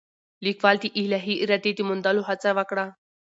لیکوال 0.45 0.77
د 0.81 0.85
الهي 1.01 1.35
ارادې 1.43 1.71
د 1.75 1.79
موندلو 1.89 2.21
هڅه 2.29 2.49
وکړه. 2.57 2.85